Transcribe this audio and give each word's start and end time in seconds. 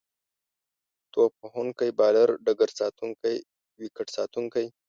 توپ 1.13 1.31
وهونکی، 1.41 1.89
بالر، 1.99 2.29
ډګرساتونکی، 2.45 3.35
ويکټ 3.79 4.07
ساتونکی 4.17 4.65